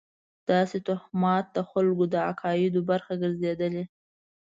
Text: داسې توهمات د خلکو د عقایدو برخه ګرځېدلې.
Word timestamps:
داسې 0.49 0.77
توهمات 0.87 1.45
د 1.55 1.57
خلکو 1.69 2.03
د 2.13 2.15
عقایدو 2.29 2.79
برخه 2.89 3.13
ګرځېدلې. 3.21 3.83